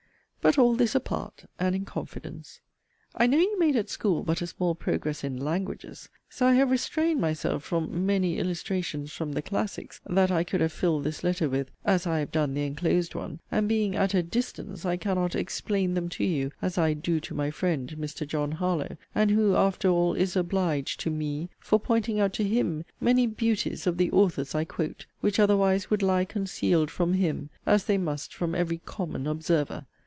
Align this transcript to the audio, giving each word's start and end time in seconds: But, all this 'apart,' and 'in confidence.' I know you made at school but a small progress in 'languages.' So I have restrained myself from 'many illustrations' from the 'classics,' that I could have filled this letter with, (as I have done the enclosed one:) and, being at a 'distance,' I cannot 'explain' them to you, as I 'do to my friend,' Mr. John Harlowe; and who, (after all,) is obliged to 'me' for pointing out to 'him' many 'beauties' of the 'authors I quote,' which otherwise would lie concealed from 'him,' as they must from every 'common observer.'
But, 0.43 0.57
all 0.57 0.73
this 0.73 0.95
'apart,' 0.95 1.45
and 1.59 1.75
'in 1.75 1.85
confidence.' 1.85 2.61
I 3.13 3.27
know 3.27 3.37
you 3.37 3.59
made 3.59 3.75
at 3.75 3.91
school 3.91 4.23
but 4.23 4.41
a 4.41 4.47
small 4.47 4.73
progress 4.73 5.23
in 5.23 5.37
'languages.' 5.37 6.09
So 6.31 6.47
I 6.47 6.53
have 6.55 6.71
restrained 6.71 7.21
myself 7.21 7.63
from 7.63 8.07
'many 8.07 8.39
illustrations' 8.39 9.11
from 9.13 9.33
the 9.33 9.43
'classics,' 9.43 10.01
that 10.07 10.31
I 10.31 10.43
could 10.43 10.59
have 10.59 10.73
filled 10.73 11.03
this 11.03 11.23
letter 11.23 11.47
with, 11.47 11.69
(as 11.85 12.07
I 12.07 12.17
have 12.17 12.31
done 12.31 12.55
the 12.55 12.63
enclosed 12.65 13.13
one:) 13.13 13.39
and, 13.51 13.69
being 13.69 13.95
at 13.95 14.15
a 14.15 14.23
'distance,' 14.23 14.83
I 14.83 14.97
cannot 14.97 15.35
'explain' 15.35 15.93
them 15.93 16.09
to 16.09 16.23
you, 16.23 16.51
as 16.59 16.75
I 16.75 16.93
'do 16.93 17.19
to 17.19 17.35
my 17.35 17.51
friend,' 17.51 17.95
Mr. 17.99 18.27
John 18.27 18.53
Harlowe; 18.53 18.97
and 19.13 19.29
who, 19.29 19.55
(after 19.55 19.89
all,) 19.89 20.15
is 20.15 20.35
obliged 20.35 20.99
to 21.01 21.11
'me' 21.11 21.51
for 21.59 21.79
pointing 21.79 22.19
out 22.19 22.33
to 22.33 22.43
'him' 22.43 22.83
many 22.99 23.27
'beauties' 23.27 23.85
of 23.85 23.97
the 23.97 24.09
'authors 24.09 24.55
I 24.55 24.63
quote,' 24.63 25.05
which 25.19 25.39
otherwise 25.39 25.91
would 25.91 26.01
lie 26.01 26.25
concealed 26.25 26.89
from 26.89 27.13
'him,' 27.13 27.51
as 27.67 27.85
they 27.85 27.99
must 27.99 28.33
from 28.33 28.55
every 28.55 28.79
'common 28.79 29.27
observer.' 29.27 29.85